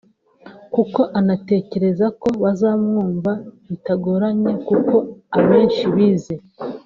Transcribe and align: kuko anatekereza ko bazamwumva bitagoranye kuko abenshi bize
kuko 0.73 1.01
anatekereza 1.19 2.05
ko 2.21 2.29
bazamwumva 2.43 3.31
bitagoranye 3.67 4.51
kuko 4.67 4.95
abenshi 5.37 5.83
bize 5.95 6.35